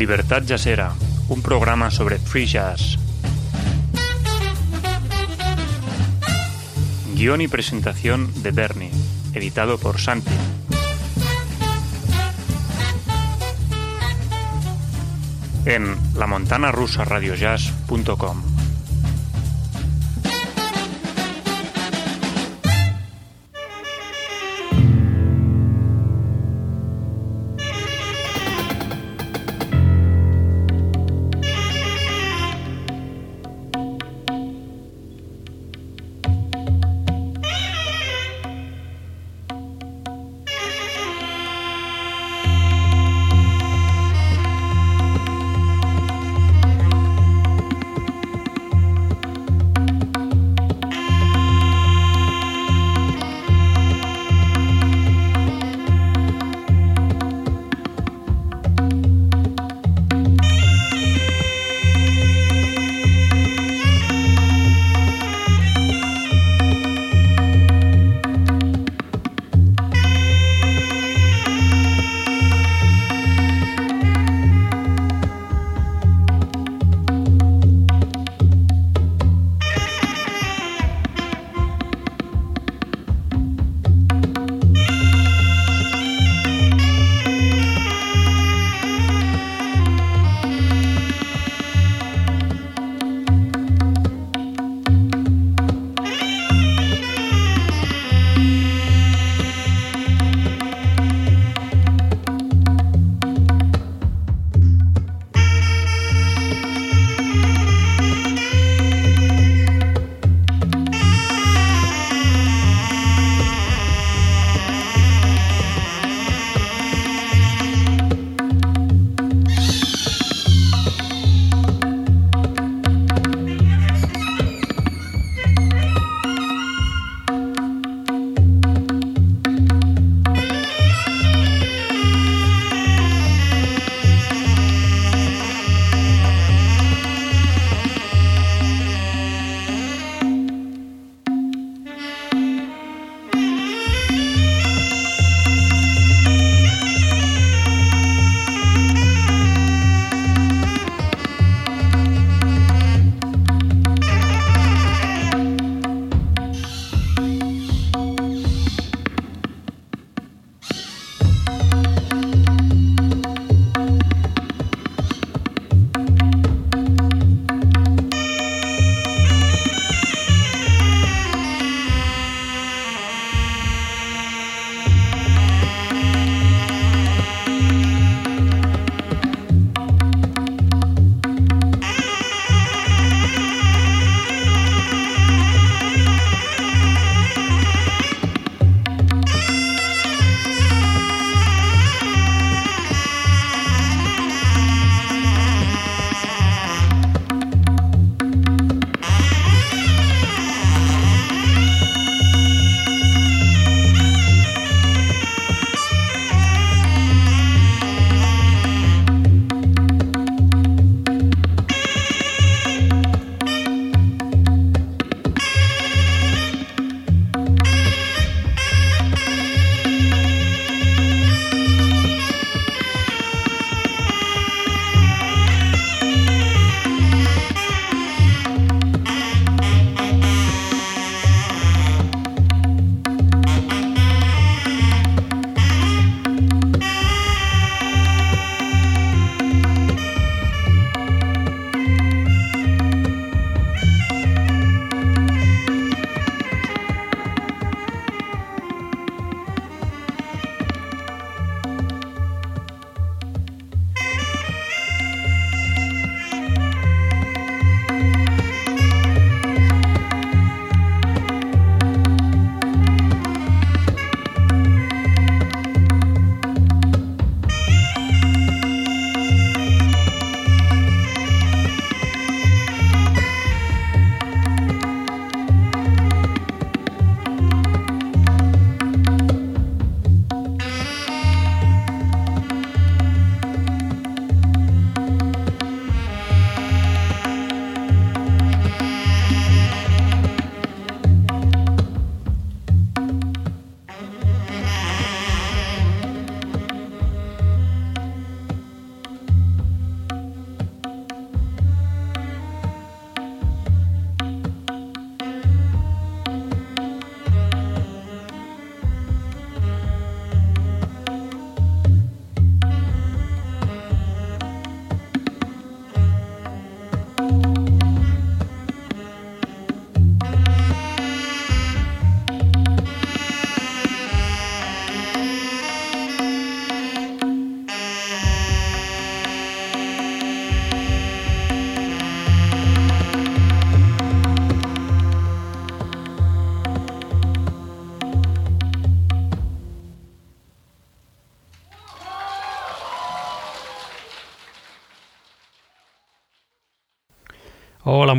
Libertad 0.00 0.42
Jazzera, 0.46 0.94
un 1.28 1.42
programa 1.42 1.90
sobre 1.90 2.18
free 2.18 2.46
jazz. 2.46 2.96
Guión 7.14 7.42
y 7.42 7.48
presentación 7.48 8.32
de 8.42 8.50
Bernie, 8.50 8.92
editado 9.34 9.76
por 9.76 10.00
Santi. 10.00 10.30
En 15.66 15.98
lamontanarusaradiojazz.com. 16.14 18.49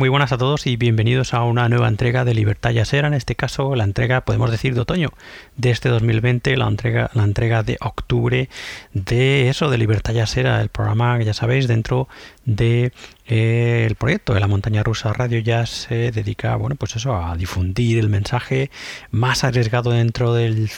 muy 0.02 0.08
buenas 0.08 0.32
a 0.32 0.36
todos 0.36 0.66
y 0.66 0.74
bienvenidos 0.74 1.32
a 1.32 1.44
una 1.44 1.68
nueva 1.68 1.86
entrega 1.86 2.24
de 2.24 2.34
Libertad 2.34 2.72
Yasera, 2.72 3.06
en 3.06 3.14
este 3.14 3.36
caso 3.36 3.76
la 3.76 3.84
entrega, 3.84 4.22
podemos 4.22 4.50
decir, 4.50 4.74
de 4.74 4.80
otoño 4.80 5.10
de 5.56 5.70
este 5.70 5.90
2020, 5.90 6.56
la 6.56 6.66
entrega, 6.66 7.08
la 7.14 7.22
entrega 7.22 7.62
de 7.62 7.78
octubre 7.80 8.48
de 8.94 9.48
eso, 9.48 9.70
de 9.70 9.78
Libertad 9.78 10.12
Yasera, 10.12 10.60
el 10.60 10.70
programa, 10.70 11.22
ya 11.22 11.34
sabéis, 11.34 11.68
dentro 11.68 12.08
de 12.44 12.92
eh, 13.26 13.86
el 13.88 13.94
proyecto 13.94 14.34
de 14.34 14.40
la 14.40 14.48
montaña 14.48 14.82
rusa 14.82 15.12
Radio 15.12 15.38
Jazz 15.38 15.70
se 15.70 16.10
dedica 16.10 16.56
bueno 16.56 16.74
pues 16.74 16.96
eso 16.96 17.16
a 17.16 17.36
difundir 17.36 17.98
el 17.98 18.08
mensaje 18.08 18.70
más 19.10 19.44
arriesgado 19.44 19.90
dentro 19.90 20.34
del, 20.34 20.68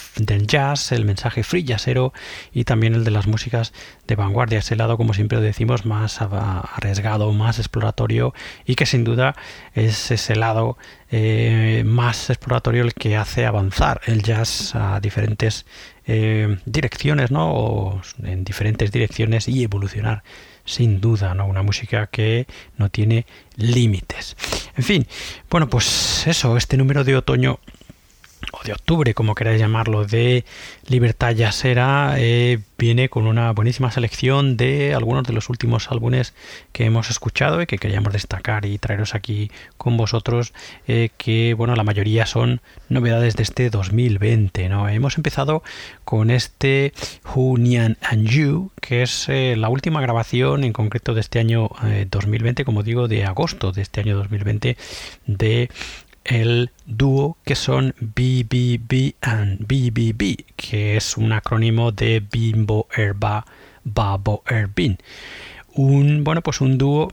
jazz 0.47 0.93
el 0.93 1.07
mensaje 1.07 1.43
free 1.43 1.65
jazzero 1.65 2.13
y 2.53 2.65
también 2.65 2.95
el 2.95 3.05
de 3.05 3.11
las 3.11 3.27
músicas 3.27 3.73
de 4.07 4.15
vanguardia 4.15 4.59
ese 4.59 4.77
lado 4.77 4.99
como 4.99 5.15
siempre 5.15 5.41
decimos 5.41 5.87
más 5.87 6.21
arriesgado 6.21 7.33
más 7.33 7.59
exploratorio 7.59 8.35
y 8.67 8.75
que 8.75 8.85
sin 8.85 9.05
duda 9.05 9.35
es 9.73 10.11
ese 10.11 10.37
lado 10.37 10.77
eh, 11.11 11.83
más 11.87 12.29
exploratorio 12.29 12.83
el 12.83 12.93
que 12.93 13.17
hace 13.17 13.47
avanzar 13.47 14.03
el 14.07 14.23
jazz 14.23 14.75
a 14.75 15.01
diferentes 15.01 15.65
eh, 16.07 16.59
direcciones 16.67 17.31
no 17.31 17.53
o 17.53 18.03
en 18.23 18.45
diferentes 18.45 18.93
direcciones 18.93 19.49
y 19.49 19.63
evolucionar 19.63 20.23
sin 20.65 21.01
duda, 21.01 21.35
¿no? 21.35 21.47
Una 21.47 21.63
música 21.63 22.07
que 22.07 22.47
no 22.77 22.89
tiene 22.89 23.27
límites. 23.57 24.37
En 24.77 24.85
fin, 24.85 25.07
bueno, 25.51 25.69
pues 25.69 26.27
eso, 26.27 26.57
este 26.57 26.77
número 26.77 27.05
de 27.05 27.17
otoño 27.17 27.61
o 28.55 28.65
de 28.65 28.73
octubre, 28.73 29.15
como 29.15 29.35
queráis 29.35 29.61
llamarlo, 29.61 30.05
de 30.05 30.45
Libertad 30.89 31.33
Yasera, 31.33 32.15
eh, 32.19 32.61
viene 32.79 33.09
con 33.09 33.27
una 33.27 33.53
buenísima 33.53 33.91
selección 33.91 34.57
de 34.57 34.95
algunos 34.95 35.25
de 35.25 35.33
los 35.33 35.49
últimos 35.49 35.91
álbumes 35.91 36.35
que 36.73 36.85
hemos 36.85 37.11
escuchado 37.11 37.63
y 37.63 37.67
que 37.67 37.79
queríamos 37.79 38.13
destacar 38.13 38.65
y 38.67 38.79
traeros 38.79 39.15
aquí 39.15 39.51
con 39.77 39.97
vosotros, 39.97 40.53
eh, 40.87 41.11
que 41.17 41.55
bueno, 41.55 41.75
la 41.77 41.85
mayoría 41.85 42.27
son 42.27 42.61
novedades 42.89 43.37
de 43.37 43.43
este 43.43 43.71
2020. 43.71 44.69
¿no? 44.69 44.89
Hemos 44.89 45.17
empezado 45.17 45.63
con 46.05 46.31
este 46.31 46.93
Hunian 47.35 47.97
and 48.03 48.29
You, 48.29 48.71
que 48.81 49.03
es 49.03 49.29
eh, 49.29 49.57
la 49.57 49.69
última 49.69 50.01
grabación 50.01 50.65
en 50.65 50.73
concreto 50.73 51.15
de 51.15 51.21
este 51.21 51.39
año 51.39 51.71
2020, 52.11 52.65
como 52.65 52.83
digo, 52.83 53.09
de 53.09 53.25
agosto 53.25 53.73
de 53.73 53.83
este 53.83 54.01
año 54.01 54.17
2020, 54.17 54.77
de 55.27 55.71
el 56.25 56.71
dúo 56.87 57.37
que 57.45 57.55
son 57.55 57.95
BBB 58.01 59.15
and 59.21 59.67
BBB, 59.67 60.45
que 60.57 60.97
es 60.97 61.17
un 61.17 61.33
acrónimo 61.33 61.93
de 61.93 62.21
Bimbo 62.21 62.89
Herba 62.95 63.45
Babo 63.85 64.43
Erbin. 64.49 64.99
Un, 65.75 66.25
bueno, 66.25 66.41
pues 66.43 66.61
un 66.61 66.79
dúo 66.79 67.13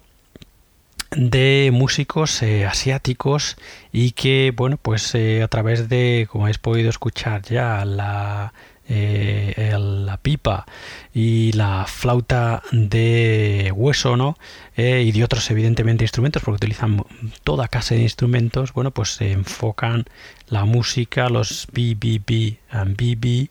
de 1.12 1.72
músicos 1.74 2.42
eh, 2.42 2.66
asiáticos 2.66 3.58
y 3.92 4.12
que, 4.12 4.54
bueno, 4.56 4.78
pues 4.78 5.14
eh, 5.16 5.44
a 5.44 5.48
través 5.48 5.90
de, 5.90 6.28
como 6.32 6.46
habéis 6.46 6.58
podido 6.58 6.90
escuchar 6.90 7.42
ya, 7.44 7.84
la 7.84 8.54
eh, 8.94 9.78
la 9.80 10.18
pipa 10.18 10.66
y 11.14 11.54
la 11.54 11.86
flauta 11.88 12.62
de 12.72 13.72
hueso, 13.74 14.18
¿no? 14.18 14.38
Eh, 14.76 15.04
y 15.06 15.12
de 15.14 15.24
otros, 15.24 15.50
evidentemente, 15.50 16.04
instrumentos, 16.04 16.44
porque 16.44 16.58
utilizan 16.58 17.04
toda 17.44 17.70
clase 17.70 17.96
de 17.96 18.02
instrumentos, 18.02 18.74
bueno, 18.74 18.92
pues 18.92 19.16
se 19.16 19.32
enfocan 19.32 20.06
la 20.48 20.66
música, 20.66 21.30
los 21.30 21.68
BBB 21.72 22.58
and 22.70 22.98
BB, 22.98 23.50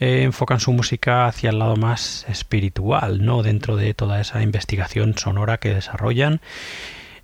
eh, 0.00 0.22
enfocan 0.24 0.58
su 0.58 0.72
música 0.72 1.26
hacia 1.26 1.50
el 1.50 1.60
lado 1.60 1.76
más 1.76 2.26
espiritual, 2.28 3.24
¿no? 3.24 3.44
Dentro 3.44 3.76
de 3.76 3.94
toda 3.94 4.20
esa 4.20 4.42
investigación 4.42 5.16
sonora 5.16 5.58
que 5.58 5.72
desarrollan 5.72 6.40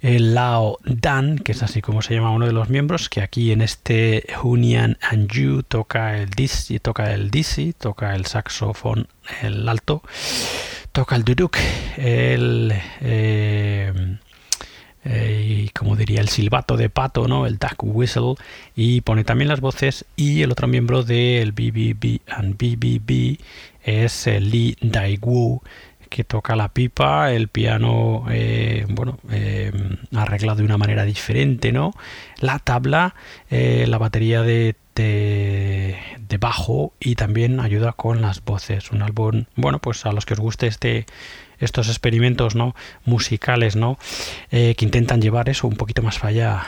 Lao 0.06 0.78
Dan, 0.84 1.38
que 1.38 1.52
es 1.52 1.62
así 1.62 1.82
como 1.82 2.00
se 2.00 2.14
llama 2.14 2.30
uno 2.30 2.46
de 2.46 2.52
los 2.52 2.68
miembros, 2.68 3.08
que 3.08 3.22
aquí 3.22 3.50
en 3.50 3.60
este 3.60 4.24
Hunian 4.42 4.98
Anju 5.00 5.64
toca 5.64 6.16
el 6.18 6.30
disi, 6.30 6.78
toca 6.78 7.12
el 7.12 7.30
disi, 7.30 7.72
toca 7.72 8.14
el 8.14 8.24
saxofón, 8.26 9.08
el 9.42 9.68
alto, 9.68 10.02
toca 10.92 11.16
el 11.16 11.24
duduk, 11.24 11.56
el 11.96 12.72
eh, 13.00 14.16
eh, 15.08 15.68
como 15.72 15.94
diría 15.94 16.20
el 16.20 16.28
silbato 16.28 16.76
de 16.76 16.90
pato, 16.90 17.28
¿no? 17.28 17.46
El 17.46 17.58
duck 17.58 17.76
whistle 17.82 18.34
y 18.74 19.02
pone 19.02 19.24
también 19.24 19.48
las 19.48 19.60
voces 19.60 20.04
y 20.16 20.42
el 20.42 20.50
otro 20.50 20.66
miembro 20.66 21.04
del 21.04 21.52
BBB 21.52 22.20
and 22.28 22.56
BBB 22.56 23.38
es 23.84 24.26
el 24.26 24.50
Lee 24.50 24.76
Dai-Wu 24.80 25.62
que 26.08 26.24
toca 26.24 26.56
la 26.56 26.68
pipa, 26.68 27.32
el 27.32 27.48
piano, 27.48 28.24
eh, 28.30 28.86
bueno, 28.88 29.18
eh, 29.30 29.72
arreglado 30.14 30.58
de 30.58 30.64
una 30.64 30.78
manera 30.78 31.04
diferente, 31.04 31.72
¿no? 31.72 31.92
La 32.40 32.58
tabla, 32.58 33.14
eh, 33.50 33.86
la 33.88 33.98
batería 33.98 34.42
de, 34.42 34.76
de, 34.94 36.38
bajo 36.38 36.92
y 37.00 37.14
también 37.14 37.60
ayuda 37.60 37.92
con 37.92 38.22
las 38.22 38.44
voces. 38.44 38.90
Un 38.92 39.02
álbum, 39.02 39.44
bueno, 39.56 39.78
pues 39.78 40.06
a 40.06 40.12
los 40.12 40.26
que 40.26 40.34
os 40.34 40.40
guste 40.40 40.66
este 40.66 41.06
estos 41.58 41.88
experimentos 41.88 42.54
no 42.54 42.75
musicales 43.04 43.76
no 43.76 43.98
que 44.50 44.76
intentan 44.80 45.20
llevar 45.20 45.48
eso 45.48 45.66
un 45.66 45.76
poquito 45.76 46.02
más 46.02 46.22
allá 46.25 46.66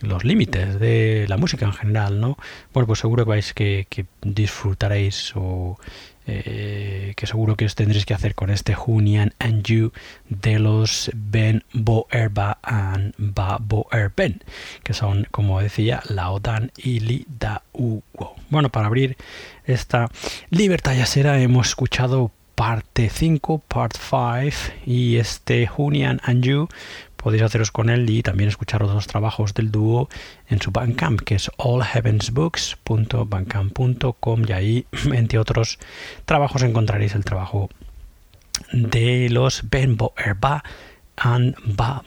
los 0.00 0.24
límites 0.24 0.78
de 0.78 1.26
la 1.28 1.36
música 1.36 1.66
en 1.66 1.72
general 1.72 2.20
no 2.20 2.36
bueno 2.72 2.86
pues 2.86 3.00
seguro 3.00 3.24
que 3.24 3.28
vais 3.28 3.54
que, 3.54 4.06
disfrutaréis 4.22 5.32
o 5.34 5.78
eh, 6.30 7.14
que 7.16 7.26
seguro 7.26 7.56
que 7.56 7.64
os 7.64 7.74
tendréis 7.74 8.04
que 8.04 8.12
hacer 8.12 8.34
con 8.34 8.50
este 8.50 8.76
Hunian 8.76 9.32
and 9.38 9.62
You 9.64 9.92
de 10.28 10.58
los 10.58 11.10
Ben 11.14 11.64
Bo 11.72 12.06
Erba 12.10 12.58
and 12.62 13.14
Ba 13.16 13.56
Bo 13.58 13.88
Erben, 13.92 14.42
que 14.82 14.92
son, 14.92 15.26
como 15.30 15.58
decía, 15.62 16.02
Laodan 16.06 16.70
y 16.76 17.00
Li 17.00 17.24
Da. 17.40 17.62
Bueno, 18.50 18.68
para 18.68 18.88
abrir 18.88 19.16
esta 19.64 20.10
libertad 20.50 20.94
yacera 20.94 21.40
hemos 21.40 21.68
escuchado 21.68 22.30
parte 22.58 23.08
5, 23.08 23.62
part 23.68 23.96
5 23.96 24.50
y 24.84 25.16
este 25.18 25.70
Hunian 25.76 26.20
and 26.24 26.44
You 26.44 26.66
podéis 27.16 27.44
haceros 27.44 27.70
con 27.70 27.88
él 27.88 28.10
y 28.10 28.24
también 28.24 28.48
escuchar 28.48 28.82
otros 28.82 29.06
trabajos 29.06 29.54
del 29.54 29.70
dúo 29.70 30.08
en 30.48 30.60
su 30.60 30.72
Bandcamp, 30.72 31.20
que 31.20 31.36
es 31.36 31.52
allheavensbooks.bandcamp.com 31.56 34.42
y 34.48 34.52
ahí, 34.52 34.86
entre 35.12 35.38
otros 35.38 35.78
trabajos, 36.24 36.64
encontraréis 36.64 37.14
el 37.14 37.24
trabajo 37.24 37.70
de 38.72 39.28
los 39.30 39.70
Ben 39.70 39.96
Boerba 39.96 40.64
and 41.16 41.54
Ba 41.64 42.02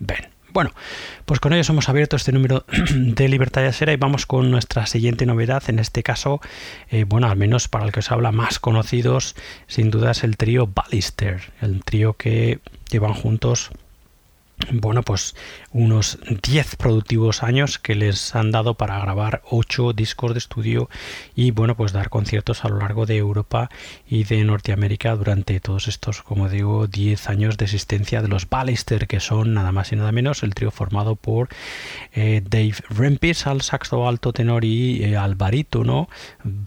Ben. 0.00 0.39
Bueno, 0.52 0.72
pues 1.26 1.38
con 1.38 1.52
ellos 1.52 1.68
hemos 1.70 1.88
abierto 1.88 2.16
este 2.16 2.32
número 2.32 2.64
de 2.94 3.28
Libertad 3.28 3.62
Yasera 3.62 3.92
y 3.92 3.96
vamos 3.96 4.26
con 4.26 4.50
nuestra 4.50 4.86
siguiente 4.86 5.24
novedad. 5.24 5.62
En 5.68 5.78
este 5.78 6.02
caso, 6.02 6.40
eh, 6.90 7.04
bueno, 7.04 7.28
al 7.28 7.36
menos 7.36 7.68
para 7.68 7.84
el 7.84 7.92
que 7.92 8.00
os 8.00 8.10
habla 8.10 8.32
más 8.32 8.58
conocidos, 8.58 9.36
sin 9.68 9.90
duda 9.90 10.10
es 10.10 10.24
el 10.24 10.36
trío 10.36 10.66
Ballister, 10.66 11.52
el 11.60 11.84
trío 11.84 12.14
que 12.14 12.58
llevan 12.90 13.14
juntos 13.14 13.70
bueno, 14.72 15.02
pues 15.02 15.34
unos 15.72 16.18
10 16.42 16.76
productivos 16.76 17.42
años 17.42 17.78
que 17.78 17.94
les 17.94 18.34
han 18.34 18.50
dado 18.50 18.74
para 18.74 18.98
grabar 18.98 19.42
8 19.50 19.92
discos 19.92 20.32
de 20.32 20.38
estudio 20.38 20.88
y 21.36 21.52
bueno, 21.52 21.76
pues 21.76 21.92
dar 21.92 22.10
conciertos 22.10 22.64
a 22.64 22.68
lo 22.68 22.78
largo 22.78 23.06
de 23.06 23.16
Europa 23.16 23.70
y 24.08 24.24
de 24.24 24.42
Norteamérica 24.44 25.14
durante 25.14 25.60
todos 25.60 25.86
estos, 25.86 26.22
como 26.22 26.48
digo, 26.48 26.86
10 26.86 27.28
años 27.28 27.56
de 27.56 27.66
existencia 27.66 28.20
de 28.20 28.28
los 28.28 28.48
Ballister, 28.48 29.06
que 29.06 29.20
son 29.20 29.54
nada 29.54 29.70
más 29.70 29.92
y 29.92 29.96
nada 29.96 30.10
menos 30.12 30.42
el 30.42 30.54
trío 30.54 30.70
formado 30.70 31.14
por 31.14 31.48
eh, 32.12 32.42
Dave 32.44 32.74
Rempis 32.88 33.46
al 33.46 33.60
saxo 33.60 34.08
alto 34.08 34.32
tenor 34.32 34.64
y 34.64 35.04
eh, 35.04 35.16
al 35.16 35.36
barítono, 35.36 36.08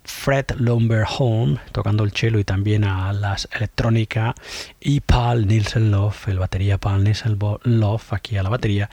Fred 0.04 0.46
Lumberholm 0.58 1.58
tocando 1.72 2.04
el 2.04 2.12
cello 2.12 2.40
y 2.40 2.44
también 2.44 2.86
a 2.86 3.12
las 3.12 3.50
electrónica 3.54 4.36
y 4.80 5.02
Paul 5.02 5.48
Nielsen 5.48 5.92
Love, 5.92 6.30
el 6.30 6.40
batería 6.40 6.78
Paul 6.78 7.04
Nielsen 7.04 7.38
Love 7.64 8.14
aquí 8.14 8.38
a 8.38 8.44
la 8.44 8.50
batería 8.50 8.90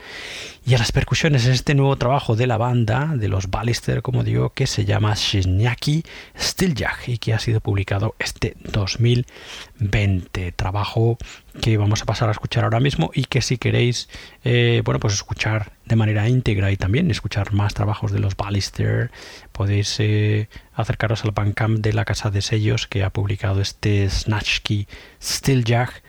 y 0.63 0.75
a 0.75 0.77
las 0.77 0.91
percusiones 0.91 1.45
en 1.47 1.53
este 1.53 1.73
nuevo 1.73 1.95
trabajo 1.95 2.35
de 2.35 2.45
la 2.45 2.57
banda 2.57 3.13
de 3.15 3.27
los 3.27 3.49
Ballister, 3.49 4.03
como 4.03 4.23
digo, 4.23 4.51
que 4.51 4.67
se 4.67 4.85
llama 4.85 5.15
Shinyaki 5.15 6.03
Stiljak 6.37 7.07
y 7.07 7.17
que 7.17 7.33
ha 7.33 7.39
sido 7.39 7.61
publicado 7.61 8.15
este 8.19 8.55
2020. 8.65 10.51
Trabajo 10.51 11.17
que 11.61 11.77
vamos 11.77 12.03
a 12.03 12.05
pasar 12.05 12.29
a 12.29 12.33
escuchar 12.33 12.63
ahora 12.63 12.79
mismo 12.79 13.09
y 13.13 13.25
que 13.25 13.41
si 13.41 13.57
queréis, 13.57 14.07
eh, 14.43 14.83
bueno, 14.85 14.99
pues 14.99 15.15
escuchar 15.15 15.73
de 15.85 15.95
manera 15.95 16.29
íntegra 16.29 16.71
y 16.71 16.77
también 16.77 17.09
escuchar 17.09 17.53
más 17.53 17.73
trabajos 17.73 18.11
de 18.11 18.19
los 18.19 18.37
Ballister, 18.37 19.09
podéis 19.51 19.99
eh, 19.99 20.47
acercaros 20.73 21.25
al 21.25 21.31
Bandcamp 21.31 21.79
de 21.79 21.93
la 21.93 22.05
casa 22.05 22.29
de 22.29 22.41
sellos 22.41 22.87
que 22.87 23.03
ha 23.03 23.09
publicado 23.09 23.61
este 23.61 24.07
Snatchkey 24.09 24.87
Stiljak 25.21 26.03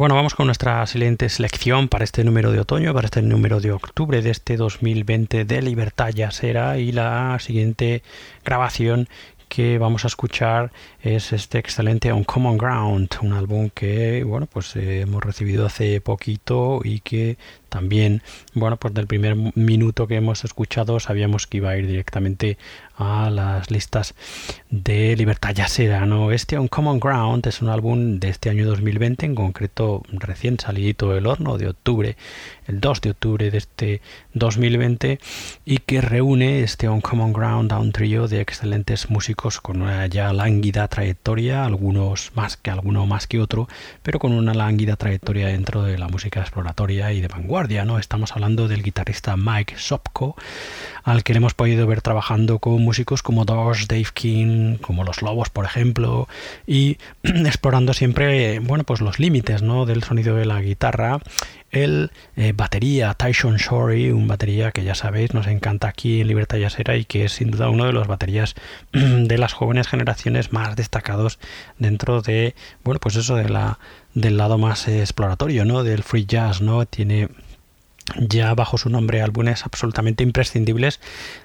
Bueno, 0.00 0.14
vamos 0.14 0.34
con 0.34 0.46
nuestra 0.46 0.86
siguiente 0.86 1.28
selección 1.28 1.88
para 1.88 2.04
este 2.04 2.24
número 2.24 2.52
de 2.52 2.60
otoño, 2.60 2.94
para 2.94 3.04
este 3.04 3.20
número 3.20 3.60
de 3.60 3.70
octubre 3.72 4.22
de 4.22 4.30
este 4.30 4.56
2020 4.56 5.44
de 5.44 5.60
Libertad 5.60 6.08
Yasera 6.08 6.78
y 6.78 6.90
la 6.90 7.36
siguiente 7.38 8.02
grabación 8.42 9.10
que 9.50 9.76
vamos 9.76 10.04
a 10.04 10.06
escuchar 10.06 10.72
es 11.02 11.34
este 11.34 11.58
excelente 11.58 12.12
On 12.12 12.24
Common 12.24 12.56
Ground, 12.56 13.10
un 13.20 13.34
álbum 13.34 13.68
que 13.68 14.24
bueno 14.24 14.46
pues 14.46 14.74
eh, 14.76 15.02
hemos 15.02 15.22
recibido 15.22 15.66
hace 15.66 16.00
poquito 16.00 16.80
y 16.82 17.00
que 17.00 17.36
también 17.70 18.22
bueno 18.52 18.76
pues 18.76 18.92
del 18.92 19.06
primer 19.06 19.36
minuto 19.54 20.06
que 20.06 20.16
hemos 20.16 20.44
escuchado 20.44 21.00
sabíamos 21.00 21.46
que 21.46 21.56
iba 21.56 21.70
a 21.70 21.78
ir 21.78 21.86
directamente 21.86 22.58
a 23.00 23.30
las 23.30 23.70
listas 23.70 24.14
de 24.68 25.16
Libertad 25.16 25.54
Yasera. 25.54 26.04
¿no? 26.04 26.32
Este 26.32 26.58
On 26.58 26.68
Common 26.68 27.00
Ground 27.00 27.46
es 27.46 27.62
un 27.62 27.70
álbum 27.70 28.18
de 28.18 28.28
este 28.28 28.50
año 28.50 28.66
2020, 28.66 29.26
en 29.26 29.34
concreto 29.34 30.02
recién 30.12 30.58
salido 30.60 31.12
del 31.12 31.26
horno 31.26 31.56
de 31.56 31.68
octubre, 31.68 32.16
el 32.66 32.80
2 32.80 33.00
de 33.00 33.10
octubre 33.10 33.50
de 33.50 33.58
este 33.58 34.02
2020, 34.34 35.18
y 35.64 35.78
que 35.78 36.00
reúne 36.00 36.62
este 36.62 36.88
On 36.88 37.00
Common 37.00 37.32
Ground 37.32 37.72
a 37.72 37.78
un 37.78 37.92
trío 37.92 38.28
de 38.28 38.40
excelentes 38.40 39.08
músicos 39.08 39.60
con 39.60 39.80
una 39.80 40.06
ya 40.06 40.32
lánguida 40.32 40.86
trayectoria, 40.88 41.64
algunos 41.64 42.32
más 42.34 42.58
que 42.58 42.70
alguno 42.70 43.06
más 43.06 43.26
que 43.26 43.40
otro, 43.40 43.68
pero 44.02 44.18
con 44.18 44.32
una 44.32 44.52
lánguida 44.52 44.96
trayectoria 44.96 45.48
dentro 45.48 45.82
de 45.82 45.96
la 45.96 46.08
música 46.08 46.40
exploratoria 46.40 47.12
y 47.12 47.20
de 47.20 47.28
vanguardia. 47.28 47.59
Estamos 47.60 48.32
hablando 48.32 48.68
del 48.68 48.82
guitarrista 48.82 49.36
Mike 49.36 49.74
Sopko, 49.76 50.34
al 51.04 51.22
que 51.22 51.34
hemos 51.34 51.52
podido 51.52 51.86
ver 51.86 52.00
trabajando 52.00 52.58
con 52.58 52.80
músicos 52.82 53.22
como 53.22 53.44
Doors, 53.44 53.86
Dave 53.86 54.06
King, 54.14 54.78
como 54.78 55.04
Los 55.04 55.20
Lobos, 55.20 55.50
por 55.50 55.66
ejemplo, 55.66 56.26
y 56.66 56.96
explorando 57.22 57.92
siempre, 57.92 58.60
bueno, 58.60 58.84
pues 58.84 59.02
los 59.02 59.18
límites. 59.18 59.60
Del 59.60 60.02
sonido 60.02 60.36
de 60.36 60.46
la 60.46 60.62
guitarra 60.62 61.20
el 61.70 62.10
eh, 62.34 62.52
batería 62.56 63.14
Tyson 63.14 63.56
Shorey, 63.56 64.10
un 64.10 64.26
batería 64.26 64.72
que 64.72 64.82
ya 64.82 64.94
sabéis 64.94 65.34
nos 65.34 65.46
encanta 65.46 65.86
aquí 65.86 66.22
en 66.22 66.28
Libertad 66.28 66.58
Yasera 66.58 66.96
y 66.96 67.04
que 67.04 67.26
es 67.26 67.32
sin 67.32 67.50
duda 67.50 67.68
uno 67.68 67.84
de 67.84 67.92
los 67.92 68.08
baterías 68.08 68.54
de 68.92 69.38
las 69.38 69.52
jóvenes 69.52 69.86
generaciones 69.86 70.52
más 70.52 70.76
destacados 70.76 71.38
dentro 71.78 72.22
de, 72.22 72.54
bueno, 72.84 73.00
pues 73.00 73.16
eso 73.16 73.36
la 73.40 73.78
del 74.14 74.38
lado 74.38 74.58
más 74.58 74.88
exploratorio, 74.88 75.64
¿no? 75.64 75.84
Del 75.84 76.02
free 76.02 76.24
jazz, 76.24 76.60
¿no? 76.60 76.86
Tiene 76.86 77.28
ya 78.18 78.54
bajo 78.54 78.78
su 78.78 78.90
nombre 78.90 79.22
álbumes 79.22 79.64
absolutamente 79.64 80.22
imprescindibles 80.22 81.00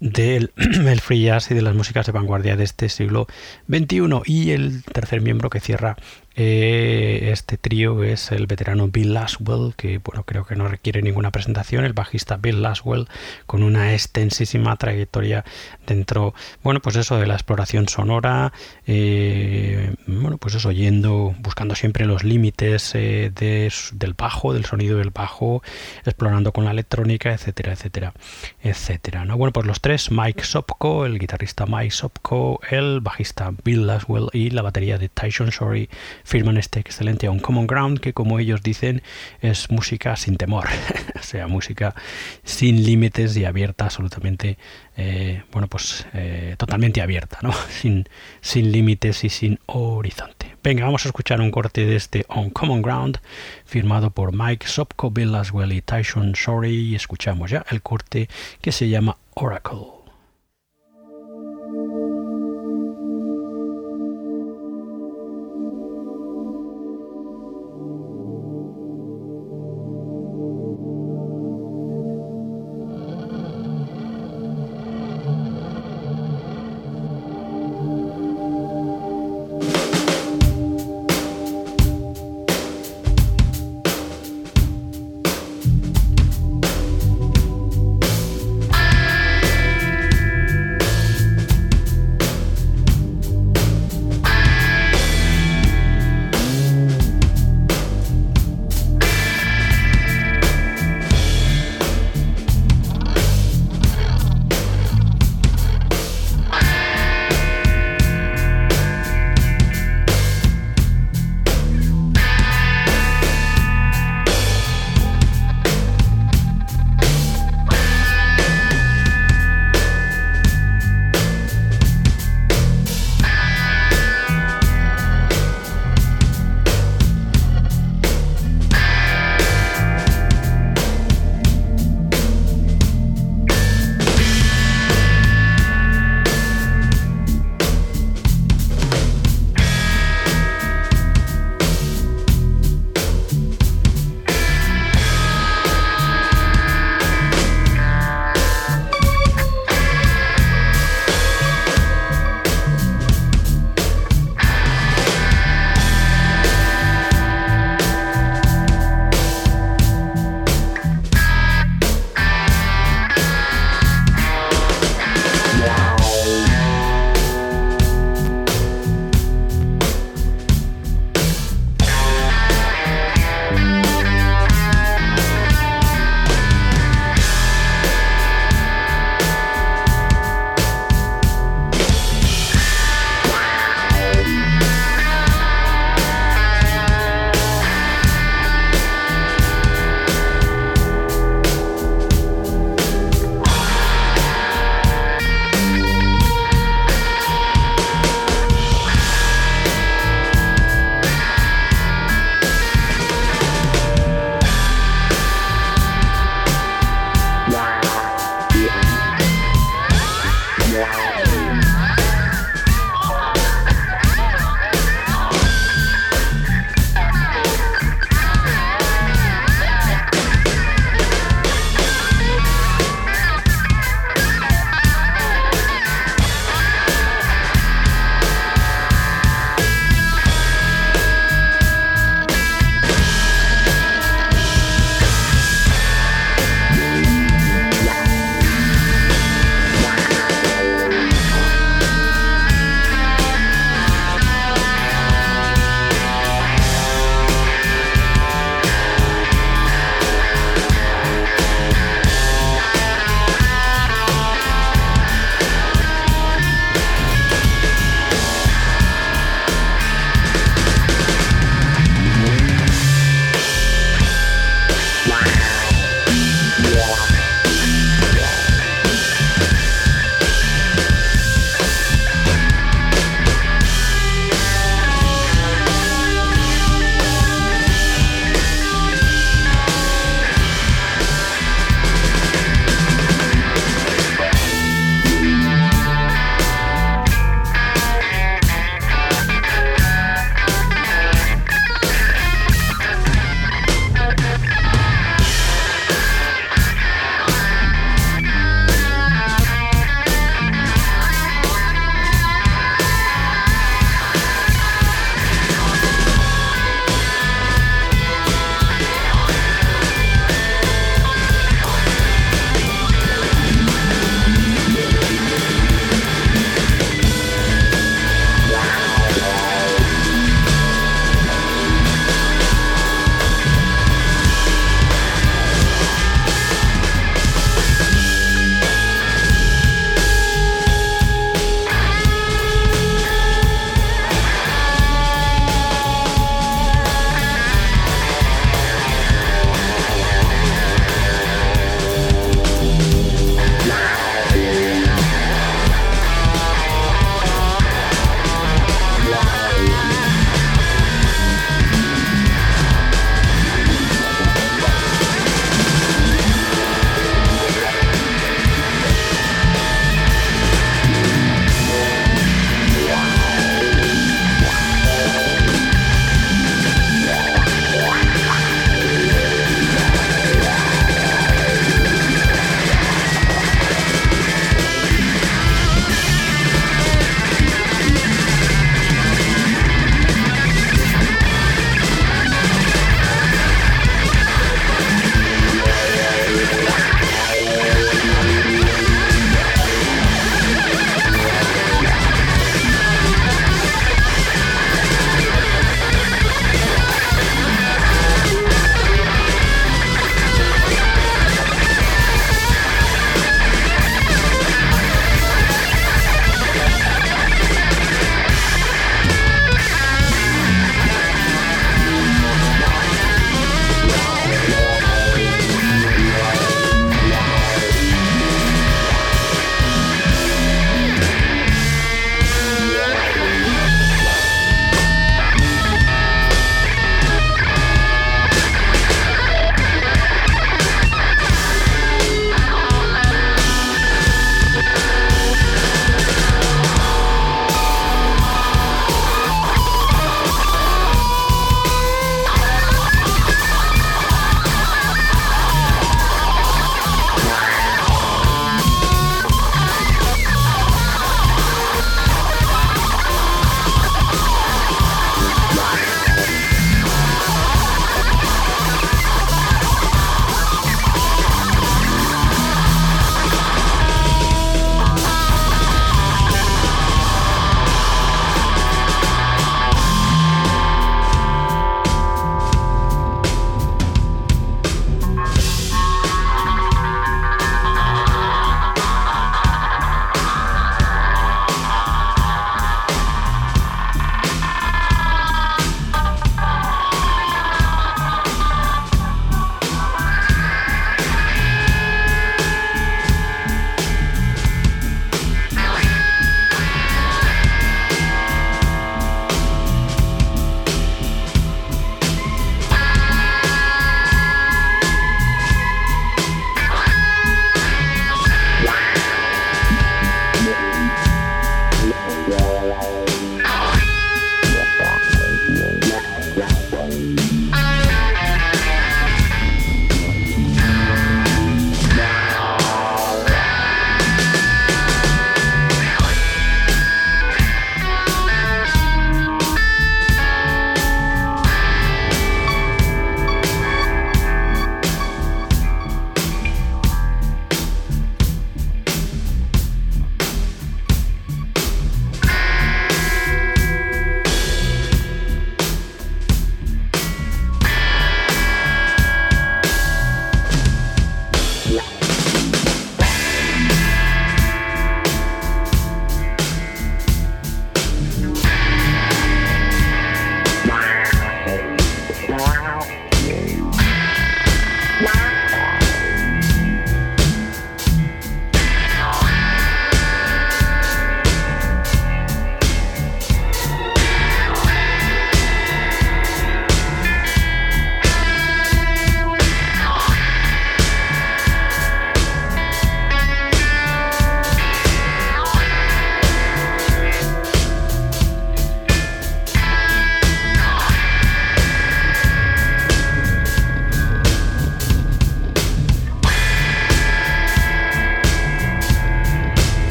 del 0.00 0.52
el 0.56 1.00
free 1.00 1.24
jazz 1.24 1.50
y 1.50 1.54
de 1.54 1.62
las 1.62 1.74
músicas 1.74 2.06
de 2.06 2.12
vanguardia 2.12 2.56
de 2.56 2.64
este 2.64 2.88
siglo 2.88 3.26
XXI 3.68 4.22
y 4.26 4.50
el 4.50 4.82
tercer 4.84 5.20
miembro 5.20 5.50
que 5.50 5.60
cierra 5.60 5.96
eh, 6.36 7.30
este 7.32 7.56
trío 7.56 8.02
es 8.04 8.32
el 8.32 8.46
veterano 8.46 8.88
Bill 8.88 9.14
Laswell, 9.14 9.74
que 9.76 9.98
bueno, 9.98 10.22
creo 10.24 10.44
que 10.44 10.56
no 10.56 10.68
requiere 10.68 11.02
ninguna 11.02 11.30
presentación, 11.30 11.84
el 11.84 11.92
bajista 11.92 12.36
Bill 12.36 12.62
Laswell, 12.62 13.08
con 13.46 13.62
una 13.62 13.92
extensísima 13.92 14.76
trayectoria 14.76 15.44
dentro, 15.86 16.34
bueno, 16.62 16.80
pues 16.80 16.96
eso 16.96 17.18
de 17.18 17.26
la 17.26 17.34
exploración 17.34 17.88
sonora, 17.88 18.52
eh, 18.86 19.94
bueno, 20.06 20.38
pues 20.38 20.54
eso, 20.54 20.72
yendo, 20.72 21.34
buscando 21.40 21.74
siempre 21.74 22.06
los 22.06 22.24
límites 22.24 22.94
eh, 22.94 23.30
del 23.34 24.14
bajo, 24.14 24.52
del 24.52 24.64
sonido 24.64 24.98
del 24.98 25.10
bajo, 25.10 25.62
explorando 26.04 26.52
con 26.52 26.64
la 26.64 26.70
electrónica, 26.70 27.32
etcétera, 27.32 27.72
etcétera, 27.72 28.14
etcétera. 28.62 29.24
¿no? 29.24 29.36
Bueno, 29.36 29.52
pues 29.52 29.66
los 29.66 29.80
tres, 29.80 30.10
Mike 30.10 30.44
Sopko, 30.44 31.06
el 31.06 31.18
guitarrista 31.18 31.66
Mike 31.66 31.90
Sopko, 31.90 32.60
el 32.70 33.00
bajista 33.00 33.52
Bill 33.64 33.86
Laswell 33.86 34.28
y 34.32 34.50
la 34.50 34.62
batería 34.62 34.98
de 34.98 35.08
Tyson 35.08 35.50
Shorey 35.50 35.88
firman 36.30 36.58
este 36.58 36.78
excelente 36.78 37.28
On 37.28 37.40
Common 37.40 37.66
Ground 37.66 37.98
que 37.98 38.12
como 38.12 38.38
ellos 38.38 38.62
dicen 38.62 39.02
es 39.42 39.68
música 39.68 40.14
sin 40.14 40.36
temor, 40.36 40.68
o 41.18 41.22
sea, 41.24 41.48
música 41.48 41.92
sin 42.44 42.84
límites 42.84 43.36
y 43.36 43.44
abierta 43.44 43.86
absolutamente, 43.86 44.56
eh, 44.96 45.42
bueno, 45.50 45.66
pues 45.66 46.06
eh, 46.14 46.54
totalmente 46.56 47.02
abierta, 47.02 47.40
¿no? 47.42 47.52
Sin, 47.80 48.08
sin 48.40 48.70
límites 48.70 49.24
y 49.24 49.28
sin 49.28 49.58
horizonte. 49.66 50.54
Venga, 50.62 50.84
vamos 50.84 51.04
a 51.04 51.08
escuchar 51.08 51.40
un 51.40 51.50
corte 51.50 51.84
de 51.84 51.96
este 51.96 52.24
On 52.28 52.50
Common 52.50 52.82
Ground 52.82 53.18
firmado 53.64 54.10
por 54.10 54.32
Mike 54.32 54.68
Sopko, 54.68 55.10
Bill 55.10 55.32
Laswell 55.32 55.72
y 55.72 55.82
Tyson 55.82 56.36
Sorry 56.36 56.90
y 56.90 56.94
escuchamos 56.94 57.50
ya 57.50 57.64
el 57.70 57.82
corte 57.82 58.28
que 58.60 58.70
se 58.70 58.88
llama 58.88 59.16
Oracle. 59.34 59.99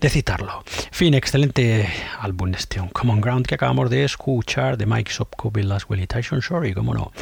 de 0.00 0.08
citarlo. 0.08 0.64
Fin, 0.90 1.14
excelente 1.14 1.88
álbum 2.18 2.54
este 2.54 2.80
On 2.80 2.88
Common 2.88 3.20
Ground 3.20 3.46
que 3.46 3.56
acabamos 3.56 3.90
de 3.90 4.04
escuchar 4.04 4.78
de 4.78 4.86
Mike 4.86 5.12
Sopko, 5.12 5.50
Bill 5.50 5.68
Laswell 5.68 6.00
y 6.00 6.06
Tyson 6.06 6.40
Shorey, 6.40 6.72
cómo 6.72 6.94
no. 6.94 7.12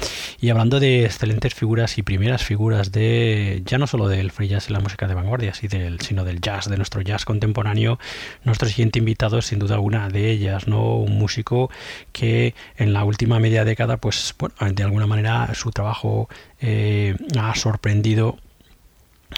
Y 0.40 0.50
hablando 0.50 0.78
de 0.78 1.04
excelentes 1.04 1.54
figuras 1.54 1.98
y 1.98 2.02
primeras 2.02 2.44
figuras 2.44 2.92
de, 2.92 3.62
ya 3.66 3.78
no 3.78 3.86
solo 3.86 4.08
del 4.08 4.30
free 4.30 4.48
jazz 4.48 4.70
y 4.70 4.72
la 4.72 4.80
música 4.80 5.08
de 5.08 5.14
vanguardia, 5.14 5.52
sino 5.54 6.24
del 6.24 6.40
jazz, 6.40 6.68
de 6.68 6.76
nuestro 6.76 7.00
jazz 7.00 7.24
contemporáneo, 7.24 7.98
nuestro 8.44 8.68
siguiente 8.68 8.98
invitado 9.00 9.38
es 9.38 9.46
sin 9.46 9.58
duda 9.58 9.78
una 9.80 10.08
de 10.08 10.30
ellas 10.30 10.43
¿no? 10.66 10.96
Un 10.96 11.18
músico 11.18 11.70
que 12.12 12.54
en 12.76 12.92
la 12.92 13.04
última 13.04 13.38
media 13.40 13.64
década, 13.64 13.96
pues 13.96 14.34
bueno, 14.38 14.54
de 14.72 14.82
alguna 14.82 15.06
manera 15.06 15.52
su 15.54 15.70
trabajo 15.70 16.28
eh, 16.60 17.16
ha 17.38 17.54
sorprendido 17.54 18.38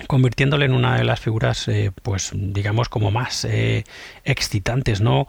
convirtiéndole 0.08 0.66
en 0.66 0.72
una 0.72 0.98
de 0.98 1.04
las 1.04 1.20
figuras, 1.20 1.68
eh, 1.68 1.90
pues 2.02 2.32
digamos, 2.34 2.90
como 2.90 3.10
más 3.10 3.46
eh, 3.46 3.84
excitantes, 4.24 5.00
¿no? 5.00 5.26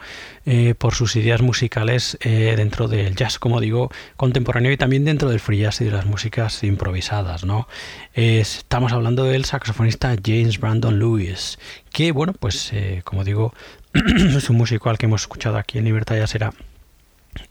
Por 0.78 0.94
sus 0.94 1.16
ideas 1.16 1.42
musicales 1.42 2.18
dentro 2.22 2.88
del 2.88 3.16
jazz, 3.16 3.38
como 3.38 3.60
digo, 3.60 3.90
contemporáneo 4.16 4.72
y 4.72 4.78
también 4.78 5.06
dentro 5.06 5.30
del 5.30 5.40
free 5.42 5.60
jazz 5.60 5.82
y 5.82 5.86
de 5.86 5.92
las 5.92 6.06
músicas 6.06 6.64
improvisadas, 6.64 7.44
¿no? 7.44 7.68
estamos 8.14 8.94
hablando 8.94 9.26
del 9.26 9.44
saxofonista 9.44 10.16
James 10.24 10.58
Brandon 10.60 10.98
Lewis, 11.00 11.60
que, 11.92 12.14
bueno, 12.14 12.34
pues, 12.34 12.72
como 13.04 13.26
digo, 13.26 13.54
es 14.38 14.50
un 14.50 14.58
músico 14.58 14.90
al 14.90 14.98
que 14.98 15.06
hemos 15.06 15.22
escuchado 15.22 15.58
aquí 15.58 15.78
en 15.78 15.86
Libertad 15.86 16.18
Jazzera 16.18 16.54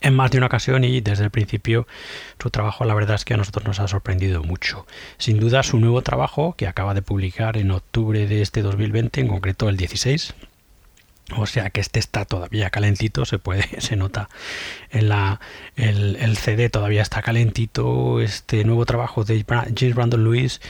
en 0.01 0.15
más 0.15 0.31
de 0.31 0.39
una 0.39 0.47
ocasión 0.47 0.85
y 0.85 1.01
desde 1.01 1.25
el 1.25 1.31
principio 1.31 1.87
su 2.41 2.51
trabajo 2.51 2.85
la 2.85 2.95
verdad 2.95 3.17
es 3.17 3.25
que 3.25 3.35
a 3.35 3.37
nosotros 3.37 3.65
nos 3.65 3.81
ha 3.81 3.89
sorprendido 3.89 4.43
mucho. 4.43 4.87
Sin 5.19 5.39
duda 5.39 5.63
su 5.63 5.79
nuevo 5.79 6.03
trabajo 6.03 6.55
que 6.57 6.67
acaba 6.67 6.95
de 6.95 7.03
publicar 7.03 7.57
en 7.57 7.71
octubre 7.71 8.27
de 8.27 8.43
este 8.43 8.63
2020, 8.63 9.21
en 9.21 9.29
concreto 9.29 9.69
el 9.69 9.77
16, 9.77 10.35
o 11.37 11.47
sea 11.47 11.71
que 11.71 11.81
este 11.81 11.99
está 11.99 12.25
todavía 12.25 12.71
calentito, 12.71 13.25
se 13.25 13.39
puede, 13.39 13.65
se 13.81 13.97
nota 13.97 14.29
en 14.91 15.09
la 15.09 15.41
el, 15.77 16.17
el 16.17 16.37
CD 16.37 16.69
todavía 16.69 17.03
está 17.03 17.23
calentito. 17.23 18.21
Este 18.21 18.65
nuevo 18.65 18.87
trabajo 18.87 19.25
de 19.25 19.45
James 19.47 19.95
Brandon 19.95 20.23
Lewis 20.23 20.61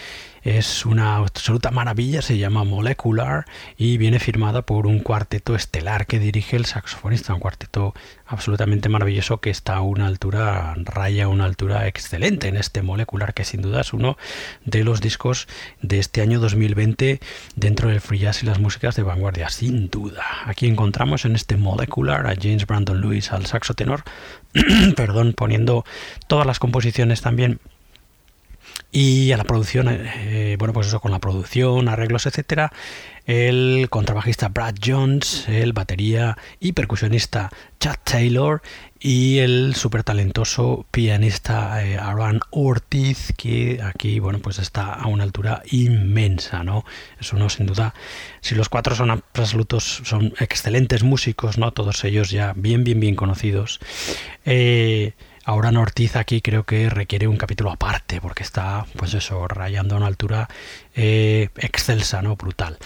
es 0.46 0.86
una 0.86 1.16
absoluta 1.16 1.72
maravilla, 1.72 2.22
se 2.22 2.38
llama 2.38 2.62
Molecular 2.62 3.46
y 3.76 3.98
viene 3.98 4.20
firmada 4.20 4.62
por 4.62 4.86
un 4.86 5.00
cuarteto 5.00 5.56
estelar 5.56 6.06
que 6.06 6.20
dirige 6.20 6.56
el 6.56 6.66
saxofonista, 6.66 7.34
un 7.34 7.40
cuarteto 7.40 7.94
absolutamente 8.26 8.88
maravilloso 8.88 9.40
que 9.40 9.50
está 9.50 9.74
a 9.74 9.80
una 9.80 10.06
altura, 10.06 10.76
raya 10.78 11.24
a 11.24 11.28
una 11.28 11.46
altura 11.46 11.88
excelente 11.88 12.46
en 12.46 12.56
este 12.56 12.82
Molecular, 12.82 13.34
que 13.34 13.44
sin 13.44 13.60
duda 13.60 13.80
es 13.80 13.92
uno 13.92 14.16
de 14.64 14.84
los 14.84 15.00
discos 15.00 15.48
de 15.82 15.98
este 15.98 16.20
año 16.20 16.38
2020 16.38 17.18
dentro 17.56 17.88
del 17.88 18.00
free 18.00 18.20
jazz 18.20 18.44
y 18.44 18.46
las 18.46 18.60
músicas 18.60 18.94
de 18.94 19.02
vanguardia, 19.02 19.50
sin 19.50 19.90
duda. 19.90 20.22
Aquí 20.44 20.68
encontramos 20.68 21.24
en 21.24 21.34
este 21.34 21.56
Molecular 21.56 22.24
a 22.28 22.36
James 22.40 22.68
Brandon 22.68 23.00
Lewis 23.00 23.32
al 23.32 23.46
saxo 23.46 23.74
tenor, 23.74 24.04
perdón, 24.96 25.34
poniendo 25.36 25.84
todas 26.28 26.46
las 26.46 26.60
composiciones 26.60 27.20
también 27.20 27.58
y 28.92 29.32
a 29.32 29.36
la 29.36 29.44
producción, 29.44 29.88
eh, 29.90 30.56
bueno, 30.58 30.72
pues 30.72 30.86
eso 30.86 31.00
con 31.00 31.12
la 31.12 31.18
producción, 31.18 31.88
arreglos, 31.88 32.26
etcétera, 32.26 32.72
el 33.26 33.88
contrabajista 33.90 34.48
Brad 34.48 34.76
Jones, 34.82 35.48
el 35.48 35.72
batería 35.72 36.38
y 36.60 36.72
percusionista 36.72 37.50
Chad 37.80 37.96
Taylor 38.04 38.62
y 39.00 39.38
el 39.38 39.74
súper 39.74 40.04
talentoso 40.04 40.86
pianista 40.90 41.84
eh, 41.84 41.98
Aaron 41.98 42.40
Ortiz, 42.50 43.32
que 43.36 43.80
aquí, 43.82 44.20
bueno, 44.20 44.38
pues 44.38 44.58
está 44.58 44.94
a 44.94 45.08
una 45.08 45.24
altura 45.24 45.62
inmensa, 45.70 46.62
¿no? 46.62 46.84
Eso 47.20 47.36
no, 47.36 47.50
sin 47.50 47.66
duda, 47.66 47.94
si 48.40 48.54
los 48.54 48.68
cuatro 48.68 48.94
son 48.94 49.10
absolutos, 49.10 50.02
son 50.04 50.32
excelentes 50.38 51.02
músicos, 51.02 51.58
¿no? 51.58 51.72
Todos 51.72 52.04
ellos 52.04 52.30
ya 52.30 52.52
bien, 52.56 52.84
bien, 52.84 53.00
bien 53.00 53.16
conocidos. 53.16 53.80
Eh, 54.44 55.14
Ahora 55.46 55.70
Ortiz 55.78 56.16
aquí 56.16 56.40
creo 56.40 56.64
que 56.64 56.90
requiere 56.90 57.28
un 57.28 57.36
capítulo 57.36 57.70
aparte 57.70 58.20
porque 58.20 58.42
está, 58.42 58.84
pues 58.96 59.14
eso, 59.14 59.46
rayando 59.46 59.94
a 59.94 59.98
una 59.98 60.08
altura 60.08 60.48
eh, 60.96 61.50
excelsa, 61.58 62.20
¿no? 62.20 62.34
Brutal. 62.34 62.78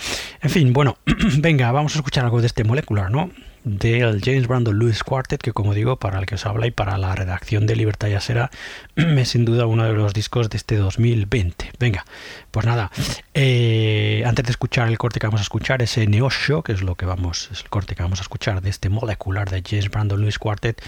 En 0.43 0.51
fin, 0.51 0.75
bueno, 0.75 0.99
venga, 1.39 1.73
vamos 1.73 1.95
a 1.97 2.01
escuchar 2.01 2.27
algo 2.27 2.43
de 2.43 2.49
este 2.49 2.65
molecular, 2.65 3.11
¿no? 3.11 3.31
Del 3.65 4.21
James 4.23 4.47
Brandon 4.47 4.79
Lewis 4.79 5.03
Quartet, 5.03 5.41
que 5.41 5.55
como 5.55 5.73
digo, 5.73 5.97
para 5.97 6.19
el 6.19 6.27
que 6.27 6.35
os 6.35 6.45
habla 6.45 6.67
y 6.67 6.71
para 6.71 6.99
la 6.99 7.15
redacción 7.15 7.67
de 7.67 7.77
Libertad 7.77 8.09
Yasera, 8.09 8.51
es 8.95 9.29
sin 9.31 9.47
duda 9.47 9.65
uno 9.65 9.85
de 9.85 9.95
los 9.95 10.13
discos 10.13 10.51
de 10.51 10.59
este 10.59 10.77
2020. 10.77 11.73
Venga, 11.79 12.05
pues 12.51 12.67
nada, 12.67 12.91
eh, 13.33 14.23
antes 14.27 14.45
de 14.45 14.51
escuchar 14.51 14.89
el 14.89 14.99
corte 14.99 15.19
que 15.19 15.27
vamos 15.27 15.41
a 15.41 15.45
escuchar, 15.45 15.81
ese 15.81 16.07
Neo 16.07 16.29
Show, 16.29 16.63
que 16.63 16.73
es 16.73 16.83
lo 16.83 16.95
que 16.95 17.07
vamos, 17.07 17.49
es 17.53 17.63
el 17.63 17.71
corte 17.71 17.95
que 17.95 18.03
vamos 18.03 18.19
a 18.19 18.23
escuchar 18.23 18.61
de 18.61 18.69
este 18.69 18.91
molecular 18.91 19.49
de 19.49 19.63
James 19.67 19.89
Brandon 19.89 20.21
Lewis 20.21 20.39
Quartet, 20.39 20.83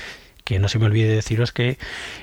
que 0.45 0.59
no 0.59 0.69
se 0.69 0.79
me 0.79 0.85
olvide 0.87 1.15
deciros 1.15 1.53
que 1.53 1.77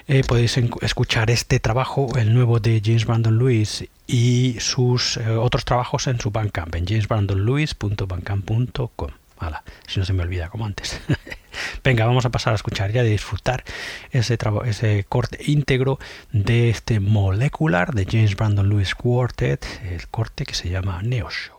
eh, 0.07 0.23
podéis 0.27 0.57
escuchar 0.81 1.29
este 1.31 1.59
trabajo, 1.59 2.09
el 2.17 2.33
nuevo 2.33 2.59
de 2.59 2.81
James 2.83 3.05
Brandon 3.05 3.37
Lewis 3.37 3.85
y 4.07 4.57
sus 4.59 5.17
eh, 5.17 5.29
otros 5.31 5.65
trabajos 5.65 6.07
en 6.07 6.19
su 6.19 6.31
Bandcamp, 6.31 6.73
en 6.75 6.87
jamesbrandonlewis.bandcamp.com. 6.87 9.11
Hala, 9.37 9.63
si 9.87 9.99
no 9.99 10.05
se 10.05 10.13
me 10.13 10.23
olvida 10.23 10.49
como 10.49 10.65
antes. 10.65 10.99
Venga, 11.83 12.05
vamos 12.05 12.25
a 12.25 12.29
pasar 12.29 12.53
a 12.53 12.55
escuchar 12.55 12.93
y 12.93 12.97
a 12.97 13.03
disfrutar 13.03 13.63
ese, 14.11 14.37
corte 15.07 15.39
íntegro 15.45 15.99
de 16.31 16.69
este 16.69 16.99
molecular 16.99 17.93
de 17.93 18.05
James 18.05 18.35
Brandon 18.35 18.67
Lewis 18.67 18.95
Quartet, 18.95 19.65
el 19.89 20.07
corte 20.09 20.45
que 20.45 20.55
se 20.55 20.69
llama 20.69 21.01
Neo 21.03 21.29
Show. 21.29 21.58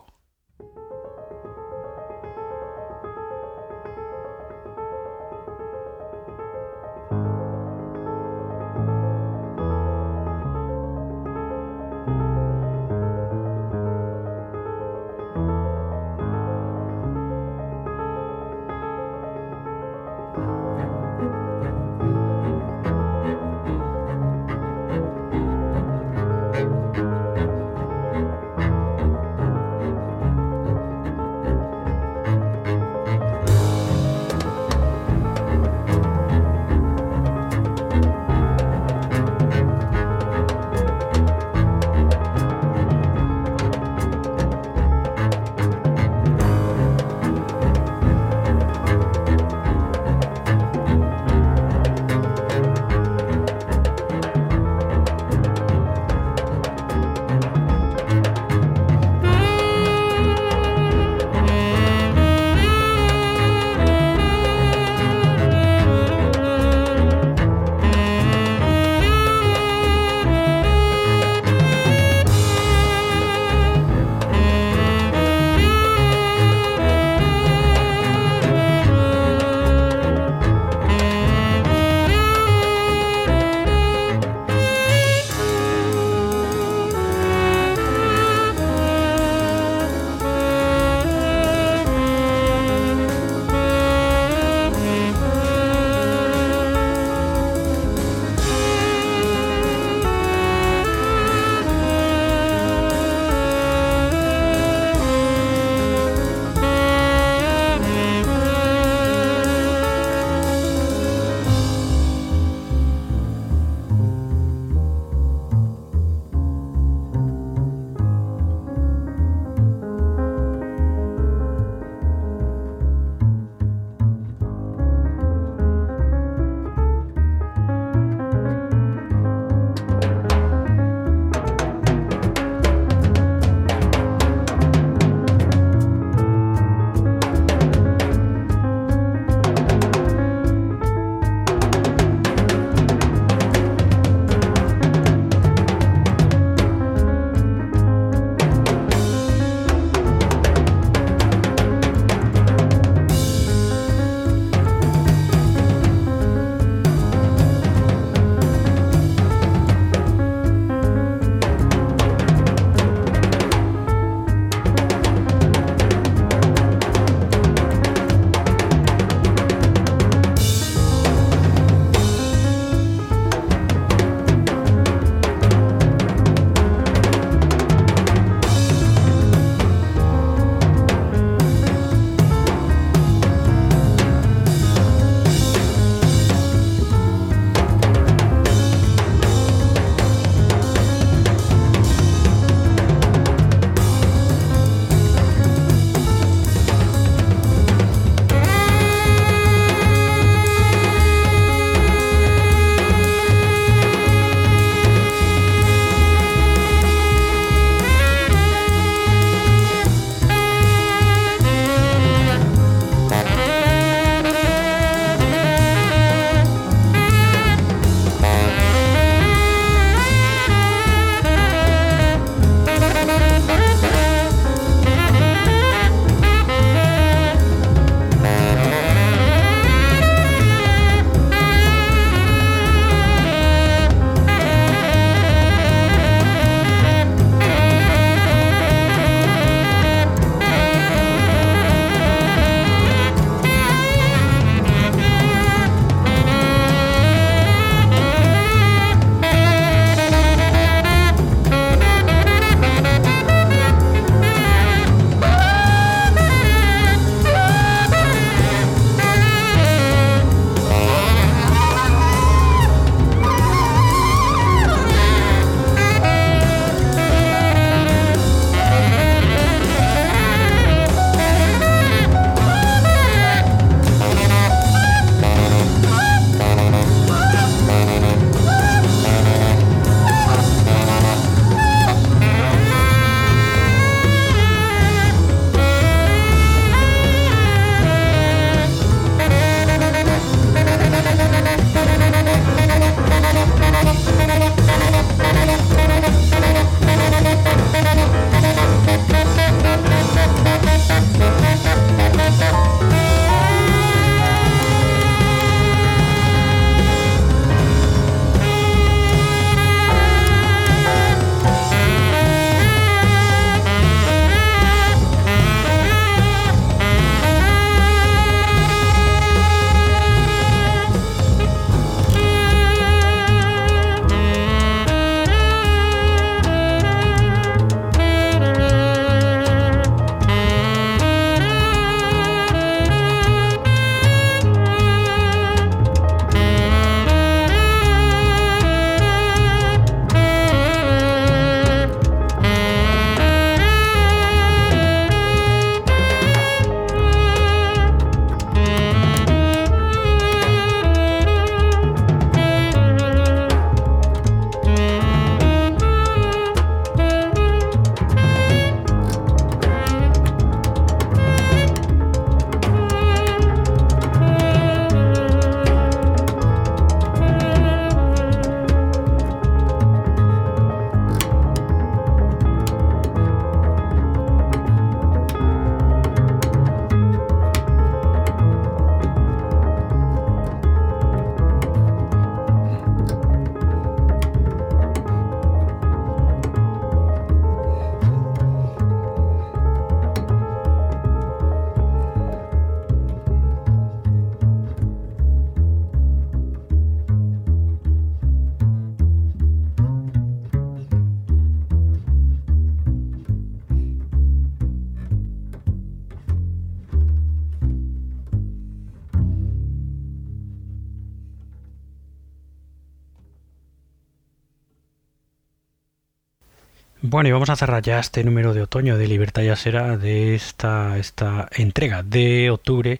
Bueno, 417.03 417.29
y 417.29 417.31
vamos 417.31 417.49
a 417.49 417.55
cerrar 417.55 417.81
ya 417.81 417.99
este 417.99 418.23
número 418.23 418.53
de 418.53 418.61
otoño 418.61 418.95
de 418.95 419.07
Libertad 419.07 419.41
Ya 419.41 419.55
Será 419.55 419.97
de 419.97 420.35
esta, 420.35 420.99
esta 420.99 421.47
entrega 421.51 422.03
de 422.03 422.51
octubre 422.51 422.99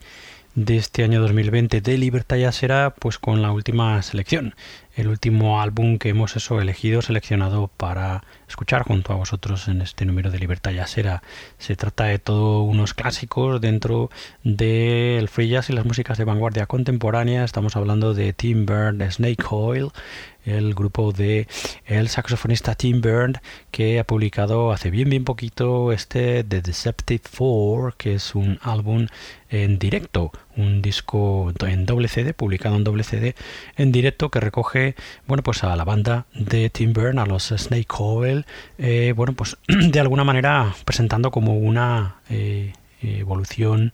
de 0.55 0.77
este 0.77 1.03
año 1.03 1.21
2020 1.21 1.81
de 1.81 1.97
Libertad 1.99 2.37
Ya 2.37 2.51
Será, 2.51 2.95
pues 2.97 3.19
con 3.19 3.43
la 3.43 3.51
última 3.51 4.01
selección, 4.01 4.55
el 4.95 5.07
último 5.07 5.61
álbum 5.61 5.97
que 5.97 6.09
hemos 6.09 6.35
eso 6.35 6.59
elegido, 6.59 7.01
seleccionado 7.01 7.69
para 7.77 8.23
escuchar 8.47 8.83
junto 8.83 9.13
a 9.13 9.15
vosotros 9.15 9.67
en 9.67 9.81
este 9.81 10.05
número 10.05 10.31
de 10.31 10.39
Libertad 10.39 10.71
Será. 10.85 11.23
Se 11.57 11.75
trata 11.75 12.05
de 12.05 12.19
todos 12.19 12.67
unos 12.67 12.93
clásicos 12.93 13.61
dentro 13.61 14.09
del 14.43 15.29
free 15.29 15.49
jazz 15.49 15.69
y 15.69 15.73
las 15.73 15.85
músicas 15.85 16.17
de 16.17 16.25
vanguardia 16.25 16.65
contemporánea. 16.65 17.43
Estamos 17.43 17.75
hablando 17.75 18.13
de 18.13 18.33
Tim 18.33 18.65
Byrne, 18.65 19.09
Snake 19.09 19.43
Oil, 19.49 19.91
el 20.45 20.73
grupo 20.73 21.11
de 21.11 21.47
el 21.85 22.09
saxofonista 22.09 22.75
Tim 22.75 23.01
Byrne 23.01 23.39
que 23.69 23.99
ha 23.99 24.03
publicado 24.03 24.71
hace 24.71 24.89
bien 24.89 25.09
bien 25.09 25.23
poquito 25.23 25.91
este 25.91 26.43
The 26.43 26.61
Deceptive 26.61 27.23
Four 27.23 27.95
que 27.95 28.15
es 28.15 28.35
un 28.35 28.59
álbum 28.63 29.07
en 29.49 29.77
directo 29.77 30.31
un 30.57 30.81
disco 30.81 31.51
en 31.65 31.85
doble 31.85 32.07
CD 32.07 32.33
publicado 32.33 32.75
en 32.75 32.83
doble 32.83 33.03
CD 33.03 33.35
en 33.77 33.91
directo 33.91 34.29
que 34.29 34.39
recoge 34.39 34.95
bueno 35.27 35.43
pues 35.43 35.63
a 35.63 35.75
la 35.75 35.83
banda 35.83 36.25
de 36.33 36.69
Tim 36.69 36.93
Byrne 36.93 37.21
a 37.21 37.25
los 37.25 37.49
Snake 37.49 37.87
Oil 37.99 38.45
eh, 38.77 39.13
bueno 39.15 39.33
pues 39.33 39.57
de 39.67 39.99
alguna 39.99 40.23
manera 40.23 40.73
presentando 40.85 41.31
como 41.31 41.57
una 41.57 42.17
eh, 42.29 42.73
evolución 43.01 43.93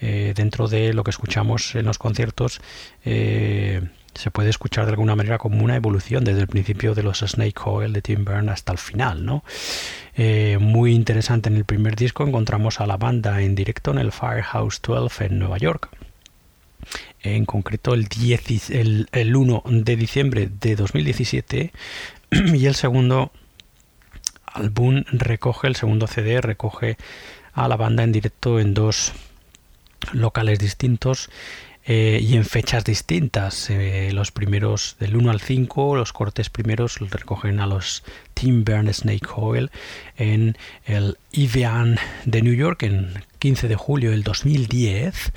eh, 0.00 0.32
dentro 0.36 0.68
de 0.68 0.92
lo 0.92 1.04
que 1.04 1.10
escuchamos 1.10 1.74
en 1.74 1.86
los 1.86 1.98
conciertos 1.98 2.60
se 4.18 4.32
puede 4.32 4.50
escuchar 4.50 4.84
de 4.86 4.90
alguna 4.90 5.14
manera 5.14 5.38
como 5.38 5.62
una 5.64 5.76
evolución 5.76 6.24
desde 6.24 6.40
el 6.40 6.48
principio 6.48 6.94
de 6.94 7.04
los 7.04 7.20
Snake 7.20 7.60
Oil 7.64 7.92
de 7.92 8.02
Tim 8.02 8.24
Byrne 8.24 8.50
hasta 8.50 8.72
el 8.72 8.78
final, 8.78 9.24
¿no? 9.24 9.44
Eh, 10.16 10.58
muy 10.60 10.92
interesante 10.92 11.48
en 11.48 11.56
el 11.56 11.64
primer 11.64 11.94
disco 11.94 12.26
encontramos 12.26 12.80
a 12.80 12.86
la 12.86 12.96
banda 12.96 13.40
en 13.40 13.54
directo 13.54 13.92
en 13.92 13.98
el 13.98 14.10
Firehouse 14.10 14.82
12 14.82 15.26
en 15.26 15.38
Nueva 15.38 15.58
York. 15.58 15.88
En 17.22 17.44
concreto 17.44 17.94
el, 17.94 18.06
10, 18.06 18.70
el, 18.70 19.08
el 19.12 19.36
1 19.36 19.62
de 19.66 19.96
diciembre 19.96 20.50
de 20.60 20.74
2017 20.74 21.72
y 22.30 22.66
el 22.66 22.74
segundo 22.74 23.30
álbum 24.46 25.04
recoge, 25.12 25.68
el 25.68 25.76
segundo 25.76 26.08
CD 26.08 26.40
recoge 26.40 26.96
a 27.52 27.68
la 27.68 27.76
banda 27.76 28.02
en 28.02 28.10
directo 28.10 28.58
en 28.58 28.74
dos 28.74 29.12
locales 30.12 30.58
distintos 30.58 31.30
eh, 31.90 32.20
y 32.22 32.36
en 32.36 32.44
fechas 32.44 32.84
distintas. 32.84 33.70
Eh, 33.70 34.10
los 34.12 34.30
primeros 34.30 34.96
del 35.00 35.16
1 35.16 35.30
al 35.30 35.40
5, 35.40 35.96
los 35.96 36.12
cortes 36.12 36.50
primeros 36.50 36.98
recogen 36.98 37.60
a 37.60 37.66
los 37.66 38.04
Tim 38.34 38.62
Byrne 38.62 38.92
Snake 38.92 39.26
Oil 39.34 39.70
en 40.18 40.58
el 40.84 41.16
Evian 41.32 41.96
de 42.26 42.42
New 42.42 42.52
York 42.52 42.82
en 42.82 43.24
15 43.38 43.68
de 43.68 43.76
julio 43.76 44.10
del 44.10 44.22
2010 44.22 45.32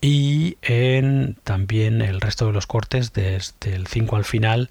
y 0.00 0.56
en 0.62 1.36
también 1.44 2.00
el 2.00 2.22
resto 2.22 2.46
de 2.46 2.54
los 2.54 2.66
cortes 2.66 3.12
desde 3.12 3.74
el 3.74 3.86
5 3.86 4.16
al 4.16 4.24
final 4.24 4.70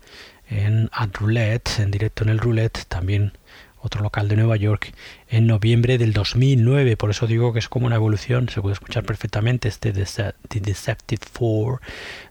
en 0.49 0.89
At 0.91 1.15
Roulette, 1.15 1.79
en 1.79 1.91
directo 1.91 2.23
en 2.23 2.29
el 2.29 2.39
Roulette, 2.39 2.85
también 2.87 3.33
otro 3.81 4.01
local 4.01 4.27
de 4.27 4.35
Nueva 4.35 4.57
York, 4.57 4.93
en 5.29 5.47
noviembre 5.47 5.97
del 5.97 6.13
2009. 6.13 6.97
Por 6.97 7.11
eso 7.11 7.27
digo 7.27 7.53
que 7.53 7.59
es 7.59 7.69
como 7.69 7.85
una 7.85 7.95
evolución, 7.95 8.49
se 8.49 8.61
puede 8.61 8.73
escuchar 8.73 9.03
perfectamente 9.03 9.67
este 9.67 9.91
The 9.91 10.59
Deceptive 10.59 11.21
Four, 11.31 11.81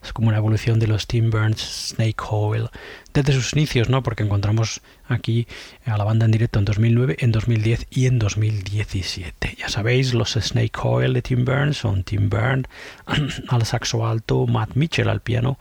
es 0.03 0.13
como 0.13 0.27
una 0.27 0.37
evolución 0.37 0.79
de 0.79 0.87
los 0.87 1.07
Tim 1.07 1.29
Burns 1.29 1.93
Snake 1.95 2.21
Oil 2.29 2.69
desde 3.13 3.33
sus 3.33 3.53
inicios, 3.53 3.89
¿no? 3.89 4.03
Porque 4.03 4.23
encontramos 4.23 4.81
aquí 5.07 5.47
a 5.85 5.97
la 5.97 6.03
banda 6.03 6.25
en 6.25 6.31
directo 6.31 6.59
en 6.59 6.65
2009, 6.65 7.17
en 7.19 7.31
2010 7.31 7.87
y 7.89 8.05
en 8.05 8.19
2017. 8.19 9.55
Ya 9.57 9.69
sabéis, 9.69 10.13
los 10.13 10.33
Snake 10.33 10.79
Oil 10.83 11.13
de 11.13 11.21
Tim 11.21 11.45
Burns 11.45 11.77
son 11.77 12.03
Tim 12.03 12.29
Burns 12.29 12.67
al 13.47 13.65
saxo 13.65 14.05
alto, 14.07 14.45
Matt 14.45 14.75
Mitchell 14.75 15.09
al 15.09 15.21
piano, 15.21 15.57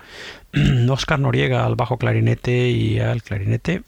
Oscar 0.90 1.18
Noriega 1.18 1.64
al 1.64 1.76
bajo 1.76 1.96
clarinete 1.98 2.68
y 2.68 3.00
al 3.00 3.22
clarinete 3.22 3.82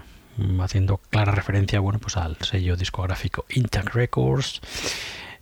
haciendo 0.61 0.99
clara 0.99 1.33
referencia 1.33 1.81
bueno 1.81 1.99
pues 1.99 2.19
al 2.19 2.37
sello 2.43 2.77
discográfico 2.77 3.47
Intact 3.51 3.95
Records 3.95 4.61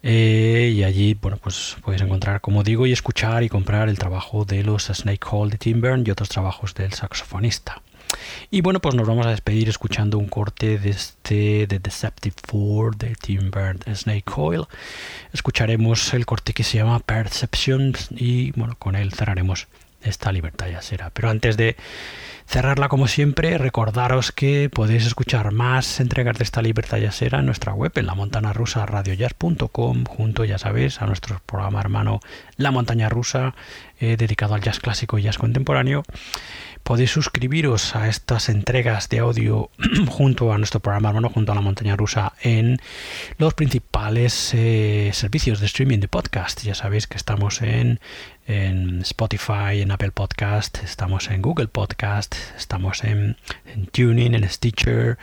eh, 0.03 0.73
y 0.75 0.83
allí, 0.85 1.15
bueno, 1.15 1.37
pues 1.37 1.77
podéis 1.83 2.03
encontrar, 2.03 2.41
como 2.41 2.63
digo, 2.63 2.87
y 2.87 2.93
escuchar 2.93 3.43
y 3.43 3.49
comprar 3.49 3.89
el 3.89 3.99
trabajo 3.99 4.45
de 4.45 4.65
los 4.65 4.85
Snake 4.85 5.27
Hall 5.31 5.51
de 5.51 5.59
Tim 5.59 5.81
Byrne 5.81 6.05
y 6.07 6.11
otros 6.11 6.29
trabajos 6.29 6.75
del 6.75 6.93
saxofonista. 6.93 7.83
Y 8.51 8.61
bueno, 8.61 8.81
pues 8.81 8.95
nos 8.95 9.07
vamos 9.07 9.27
a 9.27 9.31
despedir 9.31 9.69
escuchando 9.69 10.19
un 10.19 10.29
corte 10.29 10.79
de 10.79 10.91
este 10.91 11.67
The 11.67 11.79
Deceptive 11.79 12.35
Four 12.47 12.97
de 12.97 13.15
Tim 13.15 13.51
Byrne 13.51 13.95
Snake 13.95 14.25
Coil. 14.25 14.67
Escucharemos 15.33 16.13
el 16.15 16.27
corte 16.27 16.53
que 16.53 16.65
se 16.65 16.79
llama 16.79 17.01
Perception 17.01 17.95
y 18.11 18.51
bueno, 18.53 18.77
con 18.79 18.97
él 18.97 19.13
cerraremos 19.13 19.69
esta 20.05 20.33
libertad 20.33 20.69
ya 20.69 20.83
será. 20.83 21.11
Pero 21.11 21.31
antes 21.31 21.57
de 21.57 21.77
cerrarla 22.47 22.89
como 22.89 23.09
siempre, 23.09 23.57
recordaros 23.59 24.33
que 24.33 24.69
podéis 24.69 25.07
escuchar 25.07 25.53
más 25.53 26.01
entregas 26.01 26.39
de 26.39 26.45
esta 26.45 26.63
libertad 26.63 26.99
será 27.11 27.39
en 27.39 27.47
nuestra 27.47 27.73
web, 27.73 27.93
en 27.95 28.07
la 28.07 28.15
montana 28.15 28.53
rusa 28.53 28.85
radiojazz.com, 28.87 30.05
junto, 30.05 30.45
ya 30.45 30.59
sabéis, 30.59 31.01
a 31.01 31.07
nuestro 31.07 31.41
programa 31.47 31.81
hermano 31.81 32.21
La 32.57 32.71
Montaña 32.71 33.09
Rusa, 33.09 33.55
eh, 34.01 34.17
dedicado 34.17 34.55
al 34.55 34.61
jazz 34.61 34.81
clásico 34.81 35.19
y 35.19 35.23
jazz 35.23 35.39
contemporáneo. 35.39 36.03
Podéis 36.83 37.13
suscribiros 37.13 37.95
a 37.95 38.09
estas 38.09 38.49
entregas 38.49 39.09
de 39.09 39.21
audio 39.21 39.71
junto 40.09 40.53
a 40.53 40.59
nuestro 40.59 40.81
programa 40.81 41.11
hermano, 41.11 41.29
junto 41.29 41.53
a 41.53 41.55
la 41.55 41.61
montaña 41.61 41.97
rusa, 41.97 42.33
en 42.43 42.79
los 43.39 43.55
principales 43.55 44.53
eh, 44.55 45.11
servicios 45.13 45.61
de 45.61 45.67
streaming 45.67 46.01
de 46.01 46.09
podcast. 46.09 46.63
Ya 46.63 46.75
sabéis 46.75 47.07
que 47.07 47.17
estamos 47.17 47.63
en, 47.63 48.01
en 48.47 49.03
Spotify, 49.03 49.81
en 49.81 49.93
Apple 49.93 50.11
Podcast, 50.11 50.79
estamos 50.83 51.31
en 51.31 51.41
Google 51.41 51.69
Podcast, 51.69 52.35
estamos 52.57 53.05
en, 53.05 53.37
Tuning, 53.93 54.35
en 54.35 54.49
Stitcher, 54.49 55.19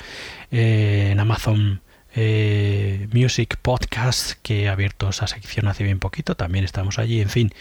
eh, 0.51 1.09
en 1.11 1.19
Amazon 1.19 1.81
eh, 2.15 3.07
Music 3.13 3.57
Podcast 3.61 4.33
que 4.41 4.63
he 4.63 4.69
abierto 4.69 5.09
esa 5.09 5.27
sección 5.27 5.67
hace 5.67 5.83
bien 5.83 5.99
poquito, 5.99 6.35
también 6.35 6.65
estamos 6.65 6.99
allí, 6.99 7.21
en 7.21 7.29
fin, 7.29 7.53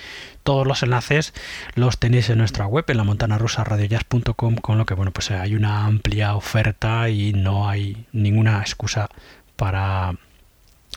todos 0.42 0.66
los 0.66 0.82
enlaces 0.82 1.34
los 1.74 1.98
tenéis 1.98 2.30
en 2.30 2.38
nuestra 2.38 2.66
web 2.66 2.84
en 2.88 2.96
la 2.96 3.04
montana 3.04 3.38
con 4.60 4.78
lo 4.78 4.86
que 4.86 4.94
bueno 4.94 5.12
pues 5.12 5.30
hay 5.30 5.54
una 5.54 5.84
amplia 5.84 6.34
oferta 6.34 7.08
y 7.10 7.32
no 7.32 7.68
hay 7.68 8.06
ninguna 8.12 8.60
excusa 8.60 9.08
para 9.56 10.14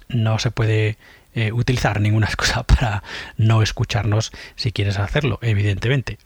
no 0.09 0.39
se 0.39 0.51
puede 0.51 0.97
eh, 1.33 1.53
utilizar 1.53 2.01
ninguna 2.01 2.27
excusa 2.27 2.63
para 2.67 3.03
no 3.37 3.61
escucharnos 3.61 4.31
si 4.55 4.71
quieres 4.71 4.99
hacerlo, 4.99 5.39
evidentemente. 5.41 6.17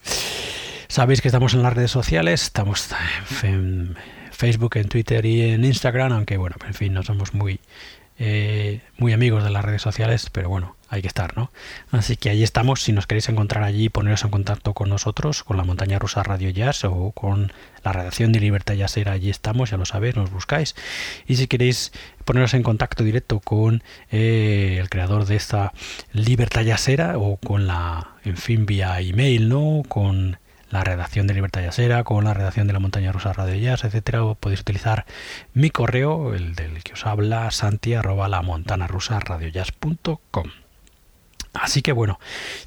Sabéis 0.88 1.22
que 1.22 1.28
estamos 1.28 1.54
en 1.54 1.64
las 1.64 1.74
redes 1.74 1.92
sociales, 1.92 2.44
estamos 2.44 2.90
en 3.44 3.96
Facebook, 4.36 4.78
en 4.78 4.90
Twitter 4.90 5.26
y 5.26 5.42
en 5.42 5.64
Instagram, 5.66 6.12
aunque 6.14 6.38
bueno, 6.38 6.56
en 6.68 6.74
fin, 6.74 6.94
no 6.94 7.04
somos 7.04 7.34
muy, 7.34 7.60
eh, 8.18 8.82
muy 8.98 9.14
amigos 9.14 9.44
de 9.44 9.50
las 9.50 9.66
redes 9.66 9.82
sociales, 9.82 10.30
pero 10.32 10.50
bueno, 10.50 10.76
hay 10.90 11.02
que 11.02 11.08
estar, 11.08 11.36
¿no? 11.36 11.52
Así 11.92 12.16
que 12.16 12.30
ahí 12.30 12.44
estamos, 12.44 12.82
si 12.82 12.94
nos 12.94 13.08
queréis 13.08 13.28
encontrar 13.30 13.64
allí, 13.64 13.90
poneros 13.90 14.24
en 14.24 14.30
contacto 14.30 14.74
con 14.74 14.90
nosotros, 14.90 15.44
con 15.44 15.58
la 15.58 15.64
montaña 15.64 16.00
rusa 16.00 16.24
Radio 16.24 16.50
Jazz 16.50 16.86
o 16.86 17.12
con 17.12 17.52
la 17.84 17.92
redacción 17.92 18.32
de 18.32 18.40
Libertad 18.40 18.76
Jazzera, 18.76 19.14
allí 19.14 19.30
estamos, 19.30 19.72
ya 19.72 19.78
lo 19.78 19.86
sabéis, 19.86 20.16
nos 20.16 20.32
buscáis. 20.32 20.76
Y 21.28 21.36
si 21.36 21.48
queréis 21.48 21.92
poneros 22.24 22.54
en 22.54 22.64
contacto 22.64 23.04
directo 23.04 23.40
con 23.40 23.84
eh, 24.12 24.78
el 24.80 24.90
creador 24.90 25.26
de 25.26 25.36
esta 25.36 25.74
Libertad 26.14 26.64
Jazzera 26.64 27.18
o 27.18 27.38
con 27.38 27.68
la, 27.68 28.12
en 28.24 28.38
fin, 28.38 28.66
vía 28.66 29.00
email, 29.02 29.50
¿no? 29.50 29.84
Con 29.88 30.38
la 30.76 30.84
redacción 30.84 31.26
de 31.26 31.34
Libertad 31.34 31.62
Yasera, 31.62 32.04
con 32.04 32.26
la 32.26 32.34
redacción 32.34 32.68
de 32.68 32.74
la 32.74 32.80
Montaña 32.80 33.14
Rusa 33.14 33.32
Radio 33.32 33.56
Jazz, 33.56 33.86
etcétera, 33.86 34.20
podéis 34.38 34.60
utilizar 34.60 35.06
mi 35.54 35.70
correo, 35.70 36.36
el 36.36 36.54
del 36.54 36.84
que 36.84 36.92
os 36.92 37.06
habla, 37.06 37.50
santi 37.52 37.94
arroba 37.94 38.28
la 38.28 38.42
montana 38.42 38.86
rusa 38.86 39.18
Así 41.54 41.82
que 41.82 41.94
bueno, 41.94 42.20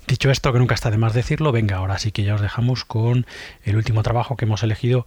dicho 0.06 0.30
esto, 0.30 0.54
que 0.54 0.58
nunca 0.58 0.74
está 0.74 0.90
de 0.90 0.96
más 0.96 1.12
decirlo, 1.12 1.52
venga, 1.52 1.76
ahora 1.76 1.98
sí 1.98 2.10
que 2.10 2.22
ya 2.22 2.34
os 2.34 2.40
dejamos 2.40 2.86
con 2.86 3.26
el 3.62 3.76
último 3.76 4.02
trabajo 4.02 4.38
que 4.38 4.46
hemos 4.46 4.62
elegido 4.62 5.04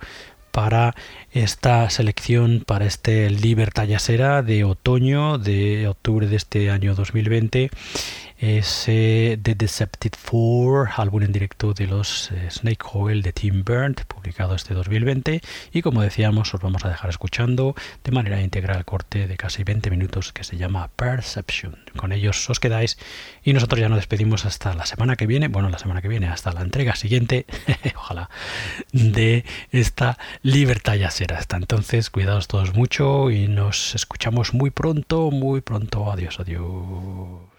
para 0.52 0.94
esta 1.32 1.90
selección, 1.90 2.64
para 2.68 2.86
este 2.86 3.32
Libertad 3.32 3.86
Yasera 3.86 4.44
de 4.44 4.64
otoño, 4.64 5.40
de 5.40 5.88
octubre 5.88 6.28
de 6.28 6.36
este 6.36 6.70
año 6.70 6.94
2020 6.94 7.72
ese 8.42 9.40
The 9.42 9.54
Decepted 9.54 10.14
Four, 10.18 10.90
álbum 10.98 11.22
en 11.22 11.32
directo 11.32 11.76
de 11.76 11.86
los 11.86 12.32
eh, 12.32 12.50
Snake 12.50 12.84
Oil 12.94 13.22
de 13.22 13.34
Tim 13.34 13.64
Burnt, 13.64 14.02
publicado 14.06 14.56
este 14.56 14.74
2020. 14.74 15.42
Y 15.72 15.82
como 15.84 16.02
decíamos, 16.02 16.52
os 16.56 16.60
vamos 16.60 16.84
a 16.84 16.90
dejar 16.90 17.12
escuchando 17.12 17.76
de 18.04 18.12
manera 18.12 18.42
integral 18.42 18.80
el 18.80 18.86
corte 18.86 19.28
de 19.28 19.38
casi 19.38 19.64
20 19.64 19.92
minutos 19.92 20.34
que 20.34 20.44
se 20.44 20.58
llama 20.58 20.90
Perception. 20.96 21.78
Con 21.96 22.12
ellos 22.12 22.50
os 22.50 22.60
quedáis 22.60 22.98
y 23.44 23.54
nosotros 23.54 23.80
ya 23.80 23.90
nos 23.90 24.00
despedimos 24.00 24.46
hasta 24.46 24.74
la 24.74 24.88
semana 24.88 25.16
que 25.16 25.28
viene, 25.28 25.48
bueno, 25.48 25.70
la 25.70 25.78
semana 25.78 26.02
que 26.02 26.08
viene, 26.08 26.28
hasta 26.28 26.52
la 26.52 26.62
entrega 26.62 26.96
siguiente, 26.96 27.46
ojalá, 27.96 28.32
de 28.92 29.46
esta 29.70 30.18
libertad 30.42 30.96
ya 30.96 31.12
será. 31.12 31.38
Hasta 31.38 31.58
entonces, 31.58 32.10
cuidados 32.10 32.48
todos 32.48 32.74
mucho 32.74 33.30
y 33.30 33.48
nos 33.48 33.94
escuchamos 33.94 34.56
muy 34.56 34.72
pronto, 34.72 35.30
muy 35.30 35.62
pronto. 35.62 36.12
Adiós, 36.12 36.40
adiós. 36.40 37.51